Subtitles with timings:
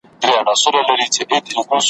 [0.45, 1.75] د اشرف البلاد ادبي بابا